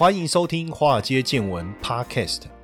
[0.00, 2.44] 欢迎收听《华尔街见闻》Podcast。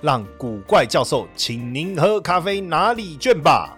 [0.00, 3.77] 让古怪教授请您喝咖啡拿礼券吧。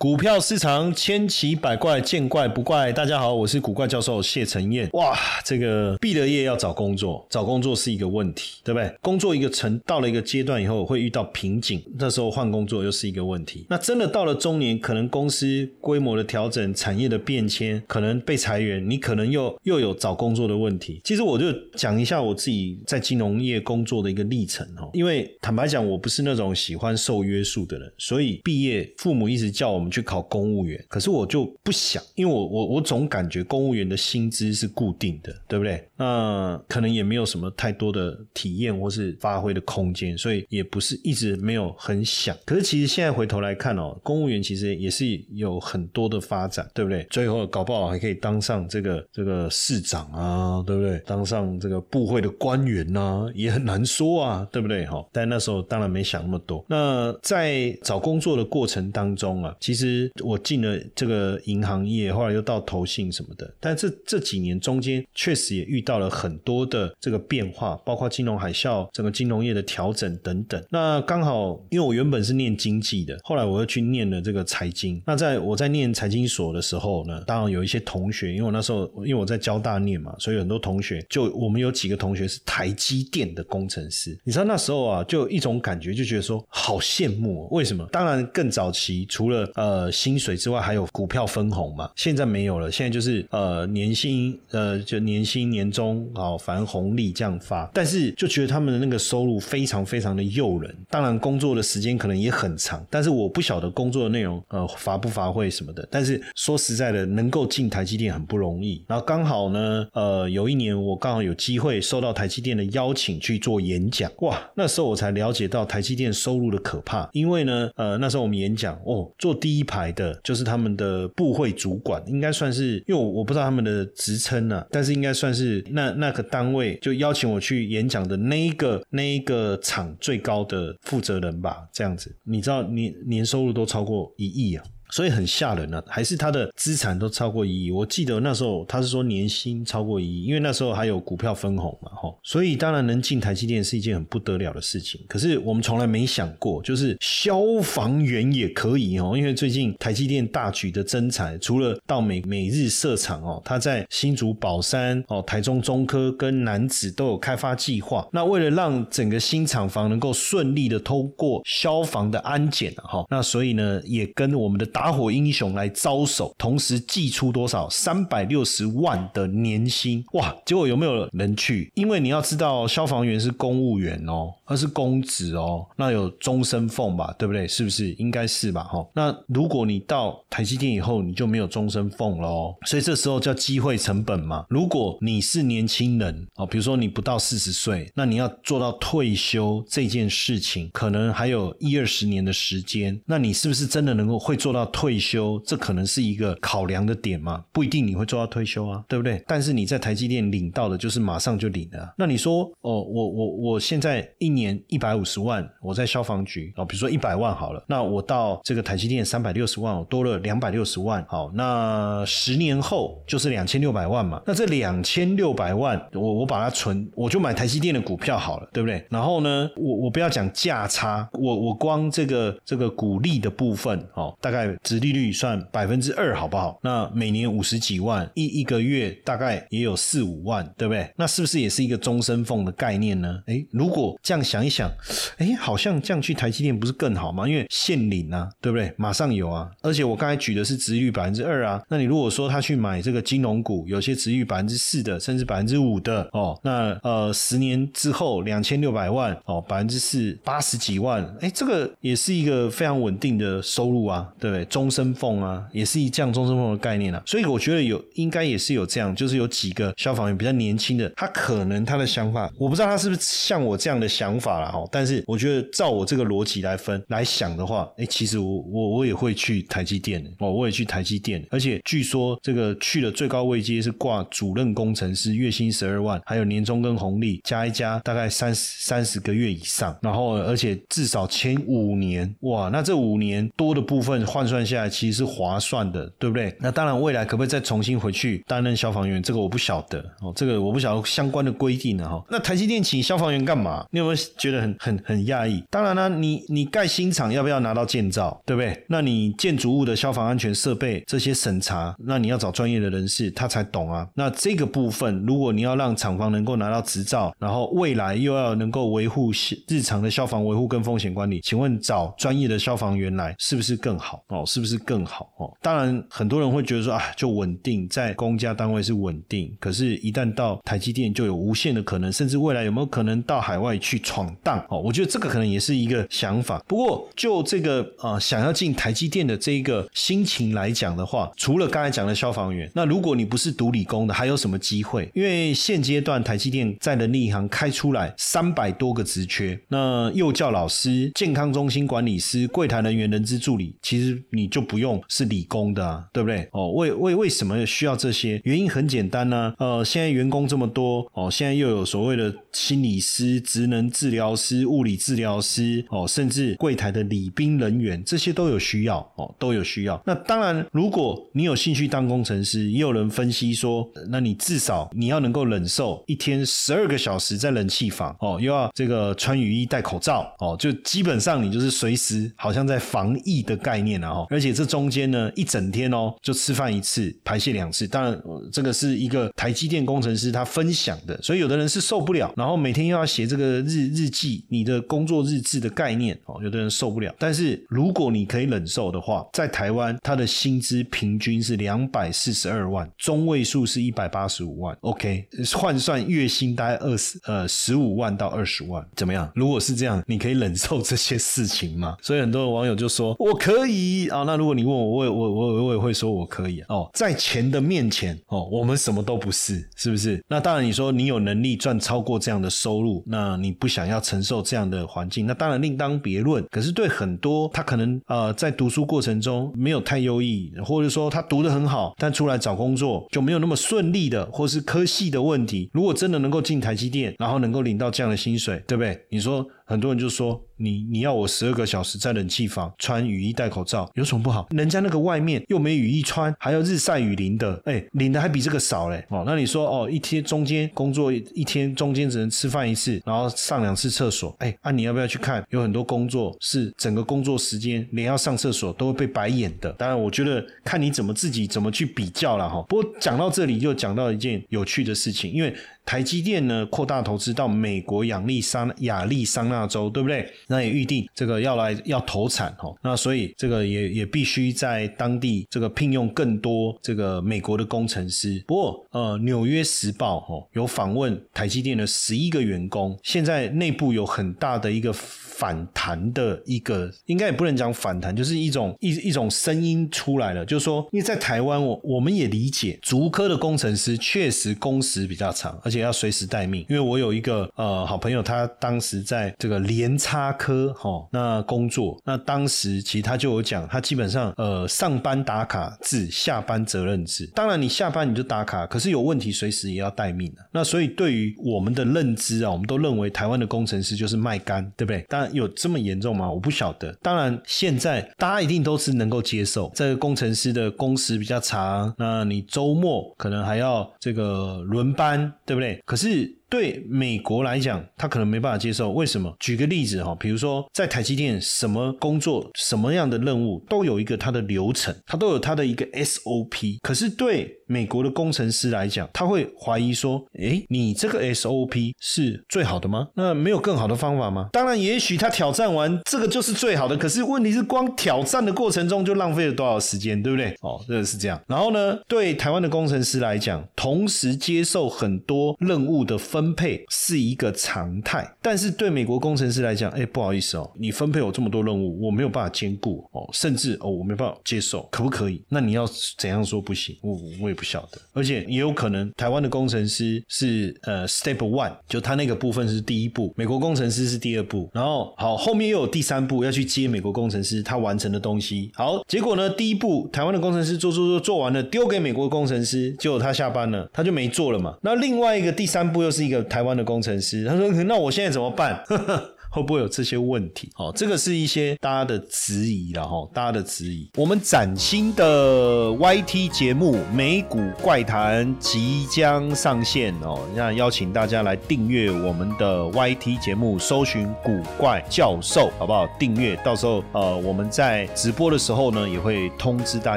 [0.00, 2.90] 股票市场千奇百怪，见怪不怪。
[2.90, 4.88] 大家好，我是古怪教授谢承彦。
[4.94, 5.14] 哇，
[5.44, 8.90] 这个毕了业要找工作，找工作是一个问题，对不对？
[9.02, 13.66] 工作一个成到了一个阶段以后，会遇到瓶颈，那时候换工作又是一个问题。
[13.68, 20.98] 那真的到了中年，可能公司规模的调整、产业的变迁，可能被裁员，你可能又又有找工作的问题。
[21.04, 24.88] 其实我就讲一下我自己在金融业工作的一个历程哦。
[24.94, 29.89] 因为坦白讲，我不是那种喜欢受约束的人，所以毕业父母一直叫我们。
[29.90, 35.86] 去考公务员，可是我就不想，因为我我我总感觉公务员的薪资是固定的，对不对？
[35.96, 42.36] 那可能也没有什么太多的体验或是发挥的空间，所以也不是一直没有很想。
[42.46, 47.06] 可是其实现在回头来看哦，公务员其实也是有很多的发展，对不对？
[47.10, 50.98] 最后搞不好还可以当上这个这个市长啊，对不对？
[51.06, 54.86] 当上这个部会的官员呐，也很难说啊，对不对？
[54.86, 56.64] 哈，但那时候当然没想那么多。
[56.68, 59.79] 那在找工作的过程当中啊，其实。
[59.80, 70.62] 其实我进了这个银行业，后来又到投信什么的，但这这几年中间确实也遇到了很多的这个变化，包括金融海啸、整个金融业的调整等等。
[70.68, 75.02] 那刚好，因为我原本是念经济的，后来我又去念了这个财经。
[75.06, 84.14] 那在我在念财经所的时候呢，当然有一些同学，因为我那时候因为我在交大念嘛，所以很多同学就我们有几个同学是台积电的工程师。
[84.24, 87.48] 你知道那时候啊，就有一种感觉，就觉得说好羡慕。
[87.52, 87.88] 为什么？
[87.90, 89.69] 当然更早期除了呃。
[89.70, 91.88] 呃，薪水之外还有股票分红嘛？
[91.94, 97.70] 现在没有了，现在就是呃年薪呃就年薪年终啊，反红利这样发。
[97.72, 105.86] 但是就觉得他们的那个收入非常非常的诱人，当然工作的时间可能也很长，但是我不晓得工作的内容呃发不发挥什么的。
[105.88, 108.84] 但是说实在的，能够进台积电很不容易。
[108.88, 117.08] 然后刚好呢，呃有一年我刚好有机会收到台积电的邀请去做演讲，哇，那时候我才了解到台积电收入的可怕。
[117.12, 119.59] 因为呢，呃那时候我们演讲哦，做第一。
[119.60, 134.64] 一排的，就是他们的部会主管，应该算是，因为我我不知道他们的职称呢，但是应该算是那那个单位就邀请我去演讲的那一个那一个厂最高的负责人吧，这样子，你知道年年收入都超过一亿啊。
[134.90, 137.70] 所以很吓人啊，还是他的资产都超过一亿。
[137.70, 142.18] 我记得那时候他是说年薪超过一亿，因为那时候还有股票分红嘛，吼。
[142.22, 145.00] 所以当然能进台积电是一件很不得了的事情。
[145.08, 158.06] 可是我们从来没想过，就是消防员也可以哦，因为最近台积电大举的增产，除了到美美日设厂哦，他在新竹宝山哦、台中中科跟南子都有开发计划。
[158.12, 170.34] 那为了让整个新厂房能够顺利的通过消防的安检啊，哈，那所以呢也跟我们的大打火英雄来招手，同时寄出多少三百六十万的年薪哇！
[170.46, 171.70] 结果有没有人去？
[171.74, 177.14] 因为你要知道，消防员是公务员哦，而是公职哦，那有终身俸吧？
[177.18, 177.46] 对不对？
[177.46, 177.92] 是不是？
[177.92, 178.64] 应该是吧？
[178.64, 178.82] 哈。
[178.94, 182.56] 那如果你到台积电以后，你就没有终身俸喽。
[182.64, 184.46] 所以这时候叫机会成本嘛。
[184.48, 192.98] 如果你是年轻人哦，比如说你不到四十岁，那你要做到退休这件事情，可能还有一二十年的时间。
[193.04, 194.69] 那你是不是真的能够会做到？
[194.72, 197.44] 退休，这可能是一个考量的点嘛？
[197.52, 199.22] 不一定你会做到退休啊，对不对？
[199.26, 201.94] 但是你在台积电领到的，就是马上就领了。
[201.96, 211.04] 那你说，哦，我我我现在一年一百五十万，我在消防局哦，比如说一百万好了，那我到这个台积电三百六十万，我多了两百六十万。
[211.08, 214.22] 好，那十年后就是两千六百万嘛。
[214.26, 218.84] 那这两千六百万，我我把它存，我就买台积电的股票好了，对不对？
[218.90, 224.50] 然后呢，我我不要讲价差，我我光这个这个股利的部分哦，大概。
[224.62, 226.58] 殖利率算百分之二，好不好？
[226.62, 230.90] 那每年五十几万，一一个月大概也有四五万，对不对？
[230.96, 233.22] 那是不是也是一个终身俸的概念呢？
[233.26, 234.70] 哎，如果这样想一想，
[235.18, 237.28] 哎，好像这样去台积电不是更好吗？
[237.28, 238.72] 因为现领啊，对不对？
[238.76, 239.50] 马上有啊！
[239.62, 254.44] 而且我刚才举的是殖利率百分之二啊，那你如果说他去买这个金融股，有些殖利率百分之四的，甚至百分之五的哦，那呃十年之后两千六百万哦，百分之四八十几万，哎，这个也是一个非常稳定的收入啊，对不对？
[254.50, 257.02] 终身俸啊，也是一这样终身俸的概念啊。
[257.06, 264.62] 所以我觉得有应该也是有这样，就是有几个消防员比较年轻的，他可能他的想法，我不知道他是不是像我这样的想法了哈。
[264.70, 286.34] 但是我觉得照我这个逻辑来分来想的话，哎，其实我我我也会去台积电哦，我也去台积电，而且据说这个去了最高位阶是挂主任工程师，月薪十二万，还有年终跟红利加一加，大概三十三十个月以上，然后而且至少前五年，哇，那这五年多的部分换算下来其实是划算的，对不对？
[286.40, 292.02] 那当然未来可不可以再重新回去担任消防员，这个我不晓得哦，这个我不晓得相关的规定呢哈。
[292.08, 293.66] 那台积电请消防员干嘛？
[293.70, 295.44] 你有没有觉得很很很讶异？
[295.50, 298.64] 当然了，你你盖新厂要不要拿到建造，对不对？
[298.68, 303.86] 那你建筑物的消防安全设备这些审查，那你要找专业的人士，他才懂啊。
[303.94, 309.10] 那这个部分，如果你要让厂房能够拿到执照，然后未来又要能够维护
[309.48, 314.02] 日常的消防维护跟风险管理，请问找专业的消防员来是不是更好？
[314.08, 315.12] 哦，是不是更好？
[315.18, 324.44] 哦，当然很多人会觉得说啊，就稳定在公家单位是稳定，可是，一旦到台积电就有无限的可能，甚至未来有没有可能到海外去闯荡？
[324.48, 326.42] 哦，我觉得这个可能也是一个想法。
[326.46, 334.90] 不过，就这个啊，想要进台积电的这一个心情来讲的话，除了刚才讲的消防员，那如果你不是读理工的，还有什么机会？
[334.94, 346.28] 因为现阶段台积电在人力银行开出来三百多个职缺，那幼教老师、健康中心管理师、柜台人员、人资助理，其实你就不用是理工的，啊，对不对？
[346.32, 348.20] 哦，为为为什么需要这些？
[348.24, 349.34] 原因很简单呢。
[349.38, 359.80] 呃，现在员工这么多，哦，现在又有所谓的心理师、职能治疗师、物理治疗师，哦，甚至柜台的礼宾人员，这些都有需要，哦，都有需要。
[359.86, 377.66] 那当然，如果你有兴趣当工程师，也有人分析说，那你至少你要能够忍受一天十二个小时在冷气房，哦，又要这个穿雨衣、戴口罩，哦，就基本上你就是随时好像在防疫的概念啊，而且这中间呢，一整天哦，就吃饭一次，排泄两次。
[377.66, 378.00] 当然，
[378.32, 386.94] 这个是一个台积电工程师他分享的，所以有的人是受不了，然后每天又要写这个日日记，你的工作日志的概念，哦，有的人受不了。
[386.98, 399.10] 但是如果你可以忍受的话，在台湾他的薪资平均是两百四十二万，中位数是一百八十五万，OK，换算月薪大概二十呃十五万到二十万，怎么样？
[399.14, 401.76] 如果是这样，你可以忍受这些事情吗？
[401.82, 404.04] 所以很多网友就说我可以啊。
[404.06, 410.02] 那如果你问我，我也我我我也会说我可以哦，在钱的面前哦，我们什么都不是，是不是？
[410.08, 416.24] 那当然，你说你有能力赚超过这样的收入，那你不想要承受这样的环境，那当然另当别论。
[416.30, 425.50] 可是对很多他可能呃在读书过程中没有太优异，或者说他读的很好，但出来找工作就没有那么顺利的，或是科系的问题。
[425.52, 428.78] 如果真的能够进台积电，然后能够领到这样的薪水，对不对？
[428.90, 430.18] 你说很多人就说。
[430.42, 434.26] 你你要我十二个小时在冷气房穿雨衣戴口罩有什么不好？
[434.30, 439.04] 人家那个外面又没雨衣穿，还要日晒雨淋的，哎，领的还比这个少嘞哦。
[439.06, 445.22] 那你说哦，一天中间工作一天中间只能吃饭一次，然后上两次厕所，哎，啊你要不要去看？
[445.28, 449.52] 有很多工作是整个工作时间连要上厕所都会被白眼的。
[449.52, 452.40] 当然，我觉得看你怎么自己怎么去比较了哈。
[452.48, 455.34] 不过讲到这里就讲到一件有趣的事情，因为
[455.70, 460.04] 台积电呢扩大投资到美国亚利桑亚利桑那州，对不对？
[460.26, 468.20] 那也预定这个要来要投产哦，那所以这个也也必须在当地这个聘用更多这个美国的工程师。
[468.26, 474.74] 不过呃，纽约时报哦有访问台积电的十一个员工，现在内部有很大的一个。
[475.20, 486.44] 反弹的一个，应该也不能讲反弹，就是一种一一种声音出来了，就是说，因为在台湾，我我们也理解，竹科的工程师确实工时比较长，而且要随时待命。
[486.48, 497.06] 因为我有一个呃好朋友，他当时在这个联差科哈那工作，那当时其实他就有讲，他基本上呃上班打卡制，下班责任制。
[497.14, 500.22] 当然你下班你就打卡，可是有问题随时也要待命的。
[500.32, 504.80] 那所以对于我们的认知啊，我们都认为台湾的工程师就是卖干，对不对？
[504.88, 505.10] 当然。
[505.10, 506.08] 有这么严重吗？
[506.10, 506.72] 我不晓得。
[506.80, 516.19] 当然，现在大家一定都是能够接受，这个工程师的工时比较长，那你周末可能还要这个轮班，对不对可是。
[516.30, 518.70] 对美国来讲，他可能没办法接受。
[518.70, 519.12] 为什么？
[519.18, 526.58] 举个例子哈，比如说在台积电，什么工作、什么样的任务都有一个它的流程，它都有它的一个 SOP。
[526.62, 532.86] 可是对美国的工程师来讲，他会怀疑说：，诶，你这个 SOP 是最好的吗？
[532.94, 534.28] 那没有更好的方法吗？
[534.32, 536.76] 当然，也许他挑战完这个就是最好的。
[536.76, 540.28] 可是问题是，光挑战的过程中就浪费了多少时间，对不对？
[540.42, 541.20] 哦，这个是这样。
[541.26, 546.19] 然后呢，对台湾的工程师来讲，同时接受很多任务的分。
[546.20, 555.24] 分配是一个常态，但是对美国工程师来讲，哎，不好意思哦，你分配我这么多任务，我没有办法兼顾哦，甚至哦，我没办法接受，可不可以？
[555.30, 556.76] 那你要怎样说不行？
[556.82, 574.54] 我我也不晓得，而且也有可能台湾的工程师是呃 step one，就他那个部分是第一步，美国工程师是第二步，然后好后面又有第三步要去接美国工程师他完成的东西，好，结果呢，第一步台湾的工程师做做做做完了，丢给美国工程师，结果他下班了，他就没做了嘛。
[574.60, 578.60] 那另外一个第三步又是一一个台湾的工程师，他说那我现在怎么办？
[579.30, 580.50] 会不会有这些问题？
[580.56, 583.88] 哦，这个是一些大家的质疑了哈，大家的质疑。
[583.96, 595.86] 我们崭新的 YT 节目《美股怪谈》即将上线哦，那邀请大家来订阅我们的 YT 节目，搜寻“古怪教授”，好不好？
[595.96, 599.96] 订阅，到时候呃，我们在直播的时候呢，也会通知大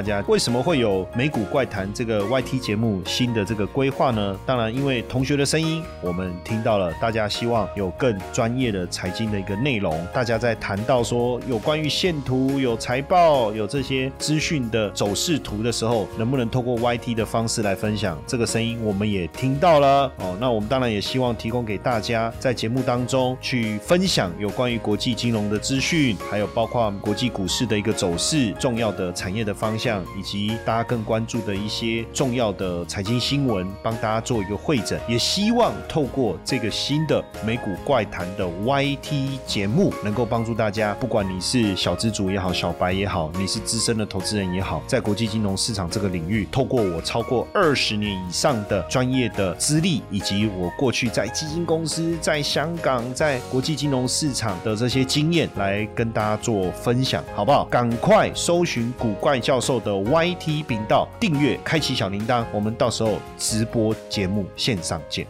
[0.00, 0.22] 家。
[0.28, 4.38] 为什么会有《美股怪谈》这个 YT 节目新的这个规划呢？
[4.46, 9.23] 当然，因为同学的声音，我们听到了，大家希望有更专业的财经。
[9.30, 18.78] 的一个内容，大家在谈到说有关于线图、有财报、有这些资讯的走势图的时候，能不能透过 YT 的方式来分享这个声音？
[18.82, 20.36] 我们也听到了哦。
[20.40, 35.00] 那我们当然也希望提供给大家，在节目当中去分享有关于国际金融的资讯，还有包括国际股市的一个走势、重要的产业的方向，以及大家更关注的一些重要的财经新闻，帮大家做一个会诊。
[35.08, 39.13] 也希望透过这个新的美股怪谈的 YT。
[39.14, 57.66] 第一节目能够帮助大家，不管你是小资主也好，小白也好，你是资深的投资人也好，在国际金融市场这个领域，透过我超过二十年以上的专业的资历，以及我过去在基金公司、在香港、在国际金融市场的这些经验，来跟大家做分享，好不好？
[57.66, 65.24] 赶快搜寻古怪教授的 YT 频道，订阅，开启小铃铛，我们到时候直播节目线上见。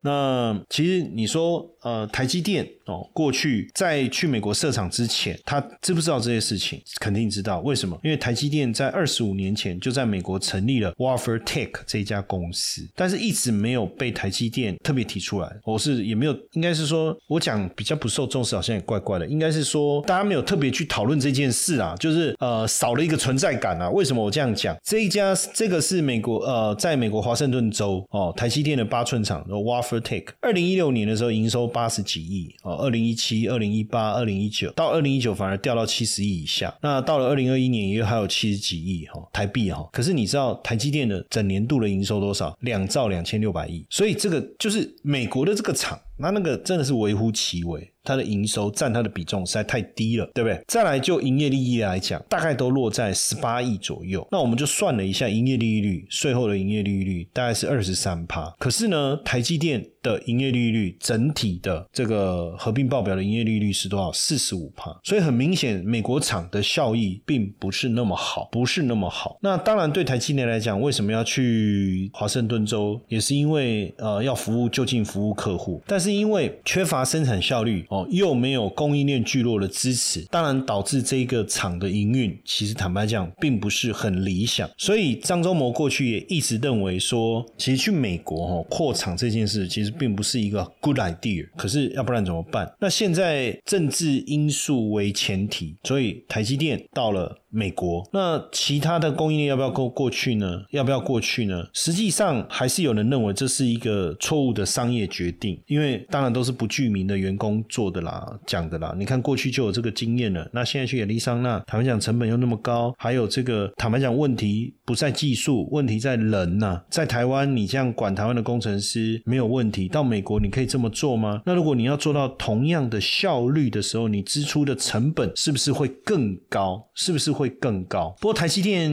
[0.00, 1.66] 那其实你说。
[1.88, 6.82] 呃，台积电哦，过去在去美国设厂之前，他知不知道这些事情？
[7.00, 7.60] 肯定知道。
[7.60, 7.98] 为什么？
[8.04, 15.50] 因为台积电在二十五年前就在美国成立了 Wafer Tech 这一家公司，但是一直没有被台积电特别提出来。
[15.64, 19.26] 我是也没有，应该是说我讲比较不受重视，好像也怪怪的。
[19.26, 23.88] 应该是说大家没有特别去讨论这件事啊，就是呃少了一个存在感啊。
[23.88, 24.76] 为什么我这样讲？
[24.84, 31.66] 这一家这个是美国呃，在美国华盛顿州哦，台积电的八寸厂 Wafer Tech，二零一六年的时候营收。
[31.78, 36.76] 八十几亿哦，二零一七、二零一八、二零一九，到二零一九反而掉到七十亿以下。
[36.82, 39.88] 那到了二零二一年，也还有七十几亿哈台币哈。
[39.92, 42.52] 可是你知道台积电的整年度的营收多少？
[42.62, 43.86] 两兆两千六百亿。
[43.88, 45.96] 所以这个就是美国的这个厂。
[46.18, 50.60] 那那个真的是微乎其微，它的营收占它的比重实在太低了，对不对？
[50.66, 54.26] 再来就营业利益来讲，大概都落在十八亿左右。
[54.30, 58.52] 那我们就算了一下，营业利率税后的营业利率大概是二十三趴。
[58.58, 64.12] 可是呢，台积电的营业利率整体的这个合并报表的营业利率是多少？
[64.12, 64.90] 四十五趴。
[65.04, 69.38] 所以很明显，美国厂的效益并不是那么好，不是那么好。
[69.40, 73.00] 那当然，对台积电来讲，为什么要去华盛顿州？
[73.06, 76.07] 也是因为呃，要服务就近服务客户，但是。
[76.08, 84.68] 是因为缺乏生产效率哦，又没有供应链聚落的支持，当然导致这个厂的营运，其实坦白讲，并不是很理想。
[84.78, 91.46] 所以张忠谋过去也一直认为说，其实去美国哦扩厂这件事，其实并不是一个 good idea。
[91.58, 92.66] 可是要不然怎么办？
[92.80, 97.38] 那现在政治因素为前提，所以台积电到了。
[97.50, 100.62] 美国那其他的供应链要不要过过去呢？
[100.70, 101.64] 要不要过去呢？
[101.72, 108.94] 实际上还是有人认为这是一个错误的商业决定，因为当然都是不具名的员工做的啦，讲的啦。
[108.98, 116.82] 你看过去就有这个经验了，那现在去亚利桑那，坦白讲成本又那么高，还有这个坦白讲问题不在技术，问题在人呐。
[116.90, 121.40] 在台湾你这样管台湾的工程师没有问题，到美国你可以这么做吗？
[121.46, 126.86] 那如果你要做到同样的效率的时候，你支出的成本是不是会更高？
[126.94, 127.37] 是不是？
[127.38, 128.90] 会更高，不过台积电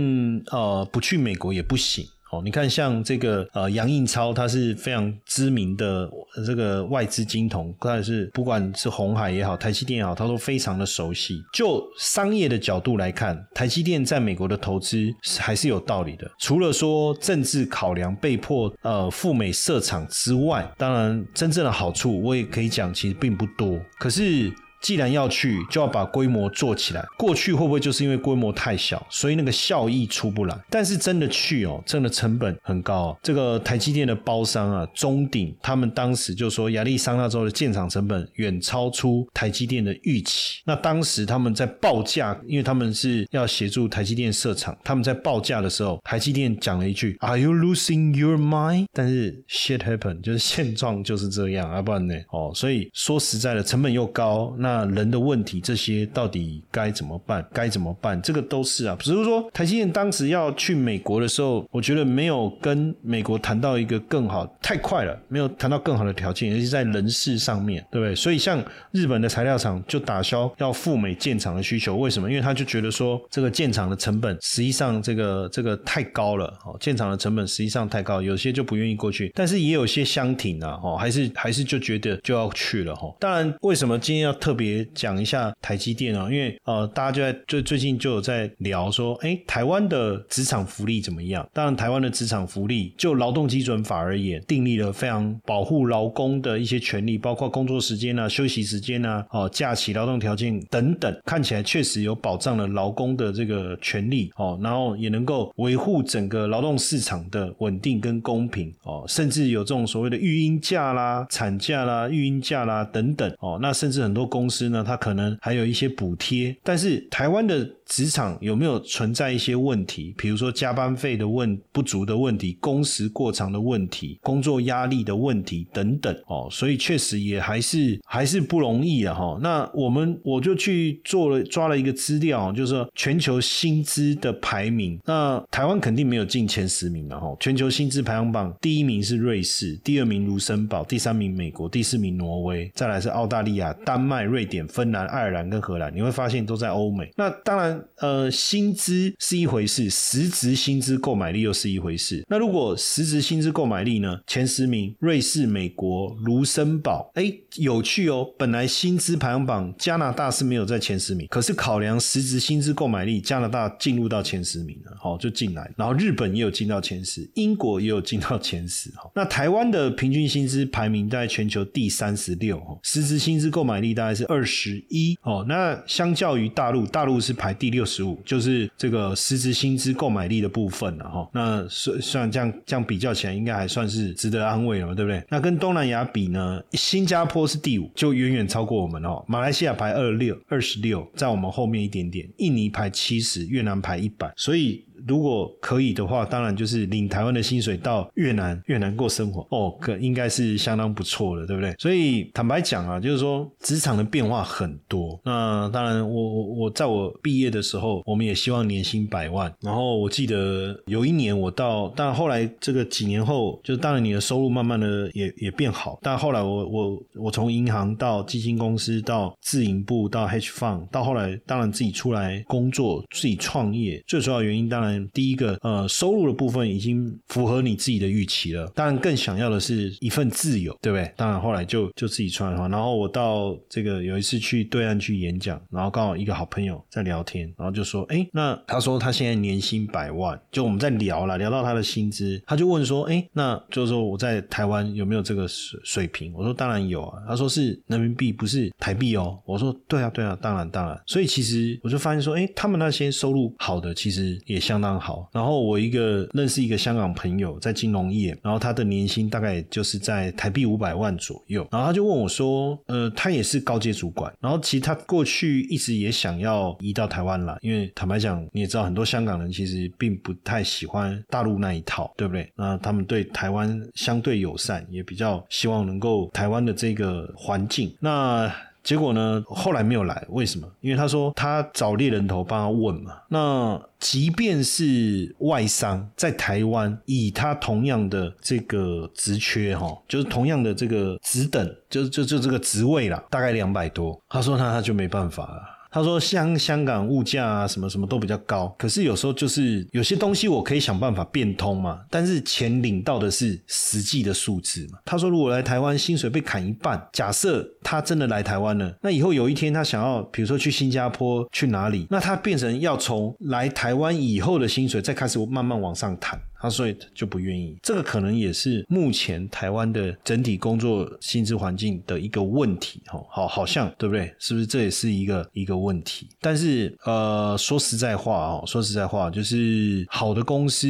[0.51, 2.43] 呃不去美国也不行哦。
[2.43, 6.07] 你看像这个呃杨应超，他是非常知名的
[6.45, 11.43] 这个外资金童，他是不管是红海也好，台积电也好，他都非常的熟悉。
[11.51, 16.29] 就商业的角度来看，台积电在美国的投资还是有道理的。
[16.37, 23.79] 除了说政治考量被迫呃赴美设厂之外，当然真正的好处我也可以讲，其实并不多。
[23.97, 24.53] 可是。
[24.85, 27.03] 既然要去，就要把规模做起来。
[27.17, 30.55] 过去会不会就是因为规模太小，所以那个效益出不来？
[30.69, 33.17] 但是真的去哦，真的成本很高。
[33.23, 40.61] 这个台积电的包商啊，中鼎他们当时就说，亚利桑那州的建厂成本远超出台积电的预期。
[40.65, 52.13] 那当时他们在报价，因为他们是要协助台积电设厂，他们在报价的时候，台积电讲了一句：“Are you losing your mind？” 但是 shit happen，就是现状就是这样啊，不然呢？
[52.29, 57.45] 哦，所以说实在的，成本又高，那人的问题这些到底该怎么办？
[57.53, 58.21] 该怎么办？
[58.21, 58.95] 这个都是啊。
[58.99, 68.15] 比如说台积电当时要去美国的时候，我觉得没有跟美国谈到一个更好，太快了，没有谈到更好的条件，尤其在人事上面，对不对？
[68.15, 72.27] 所以像日本的材料厂就打消要赴美建厂的需求，为什么？
[72.29, 83.13] 因为他就觉得说这个建厂的成本实际上这个这个太高了，哦，建厂的成本实际上太高，有些就不愿意过去，但是也有些相挺啊，哦，还是还是就觉得就要去了，哈。
[83.19, 86.31] 当然，为什么今天要特别讲一下台积电啊？
[86.31, 91.47] 因为呃，大家就在最最近就有在聊说，哎，台湾的职场福利怎么样？
[91.53, 117.67] 当然，台湾的职场福利就劳动基准法而言，订立了非常保护劳工的一些权利，包括工作时间啊、休息时间啊、哦假期、劳动条件等等，看起来确实有保障了劳工的这个权利哦，然后也能够维护整个劳动市场的稳定跟公平哦，甚至有这种所谓的育婴假啦、产假啦、育婴假啦等等哦，那甚至很多公公司呢，它可能还有一些补贴，但是台湾的。
[117.87, 120.11] 职场有没有存在一些问题？
[120.17, 129.37] 比如说加班费的问不足的问题，工时过长的问题，工作压力的问题等等哦，所以确实也还是还是不容易啊哈。
[129.39, 137.37] 那我们我就去做了抓了一个资料，就是说全球薪资的排名，那台湾肯定没有进前十名了哈。
[137.39, 145.95] 全球薪资排行榜第一名是瑞士，第二名卢森堡，第三名美国，第四名挪威，再来是澳大利亚、丹麦、瑞典、芬兰、爱尔兰跟荷兰。
[145.95, 147.09] 你会发现都在欧美。
[147.15, 147.81] 那当然。
[148.01, 152.23] 呃，薪资是一回事，实质薪资购买力又是一回事。
[152.27, 154.19] 那如果实质薪资购买力呢？
[154.27, 157.09] 前十名：瑞士、美国、卢森堡。
[157.13, 158.27] 哎，有趣哦！
[158.37, 165.73] 本来薪资排行榜加拿大是没有在前十名，可是考量实质薪资购买力，加拿大进入到前十名了，好就进来。
[165.77, 168.89] 然后日本也有进到前十，英国也有进到前十。
[168.91, 175.15] 哈，那台湾的平均薪资排名在全球第三十六，哈，实质薪资购买力大概是二十一。
[175.21, 177.75] 哦，那相较于大陆，大陆是排第。
[177.75, 185.21] 六十五就是这个实质薪资购买力的部分了哈，那算算这样这样比较起来，应该还算是值得安慰了，对不对？
[185.29, 189.21] 那跟东南亚比呢，新加坡是第五，就远远超过我们哦。
[189.27, 192.29] 马来西亚排二六二十六，在我们后面一点点。
[192.37, 194.85] 印尼排七十，越南排一百，所以。
[195.07, 201.73] 如果可以的话，当然就是领台湾的薪水到越南越南过生活哦，可应该是相当不错的，对不对？
[201.77, 205.19] 所以坦白讲啊，就是说职场的变化很多。
[205.23, 209.53] 那当然，我我我在我毕业的时候，我们也希望年薪百万。
[209.61, 215.99] 然后我记得有一年我到，但后来这个几年后，就当然你的收入慢慢的也也变好。
[216.01, 224.94] 但后来我我我从银行到基金公司到自营部到 H fund，到后来当然自己出来工作自己创业，最主要原因当然。
[225.13, 228.67] 第一个，呃，收入的部分已经符合你自己的预期了。
[228.75, 231.11] 当然，更想要的是一份自由，对不对？
[231.15, 232.67] 当然，后来就就自己穿哈。
[232.67, 246.33] 然后我到这个有一次去对岸去演讲，然后刚好一个好朋友在聊天，然后就说：“哎，那他说他现在年薪百万，就我们在聊了，聊到他的薪资，他就问说：，哎，那就是说我在台湾有没有这个水水平？
[246.33, 247.21] 我说当然有啊。
[247.27, 249.37] 他说是人民币，不是台币哦。
[249.45, 250.99] 我说对啊，对啊，当然当然。
[251.05, 254.84] 所以其实我就发现说，哎，他们那些收入好的，其实也相当。
[254.85, 272.47] 当好，然后我一个认识一个香港朋友在金融业，然后他的年薪大概就是在台币五百万左右，然后他就问我说，呃，他也是高阶主管，然后其实他过去一直也想要移到台湾来，因为坦白讲，你也知道很多香港人其实并不太喜欢大陆那一套，对不对？
[272.55, 278.53] 那他们对台湾相对友善，也比较希望能够台湾的这个环境，那。
[278.85, 279.43] 结果呢？
[279.47, 280.65] 后来没有来，为什么？
[280.79, 283.13] 因为他说他找猎人头帮他问嘛。
[283.29, 294.21] 那即便是外商在台湾，以他同样的这个职缺哈，就是同样的这个职等，就就就这个职位啦，大概两百多。
[294.29, 295.74] 他说那他就没办法了。
[295.95, 302.01] 他说：“香香港物价啊，什么什么都比较高，可是有时候就是有些东西我可以想办法变通嘛。
[302.09, 317.77] 但是钱领到的是实际的数字嘛。”他说：“如果来台湾薪水被砍一半，假设他真的来台湾了，那以后有一天他想要，比如说去新加坡去哪里，那他变成要从来台湾以后的薪水再开始慢慢往上谈。”他所以就不愿意。
[317.83, 324.33] 这个可能也是目前台湾的整体工作薪资环境的一个问题，哈，好，好像对不对？
[324.39, 326.27] 是不是这也是一个一个问题？
[326.41, 330.87] 但是呃，说实在话哦，说实在话，就是好的公司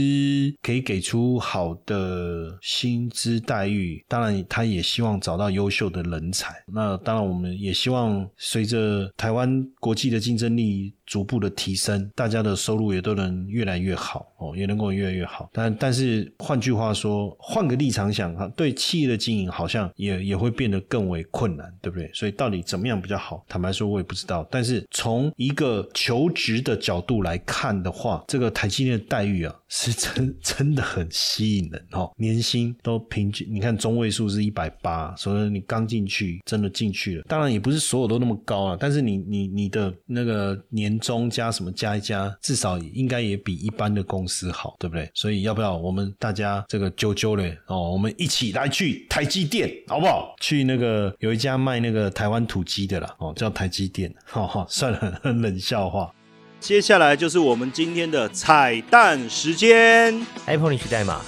[0.61, 6.55] 可以给出好的薪资待遇，当然他也希望找到优秀的人才。
[6.67, 10.93] 那当然，我们也希望随着台湾国际的竞争力。
[11.05, 15.47] 逐步的提升，大家的收入也都能越来越好哦，也能够越来越好。
[15.53, 22.11] 但但是换句话说，换个立场想哈，对企业的经营好像也也会变得更为困难，对不对？
[22.13, 23.45] 所以到底怎么样比较好？
[23.47, 24.45] 坦白说，我也不知道。
[24.51, 32.11] 但是从一个求职的角度来看的话，这个台积电的待遇啊，是真真的很吸引人哦。
[32.17, 37.23] 年薪都平均，你看中位数是一百八，所以你刚进去，真的进去了。
[37.27, 40.99] 当然也不是所有都那么高啊，但是你你你的那个年。
[41.05, 45.07] 终加什么加一加，至少应该也比一般的公司好，对不对？
[45.13, 50.35] 所以要不要我们大家这个啾啾嘞哦，我们一起来去台积电好不好？
[50.41, 56.13] 去那个有一家卖那个台湾土鸡的啦，哦，叫台积电，哈哈，算了，冷笑话。
[56.59, 61.21] 接下来就是我们今天的彩蛋时间，Apple 领取代码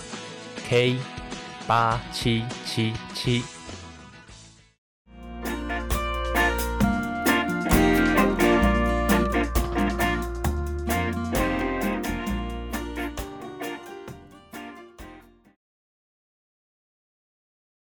[0.67, 0.97] K
[1.65, 3.56] 八七七七。